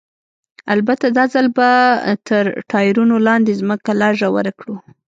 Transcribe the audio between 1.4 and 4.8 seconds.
به تر ټایرونو لاندې ځمکه لا ژوره کړو.